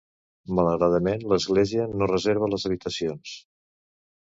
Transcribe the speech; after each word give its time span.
Malauradament, 0.59 1.21
l'Església 1.35 1.87
no 1.93 2.11
reserva 2.15 2.53
les 2.57 2.69
habitacions. 2.71 3.41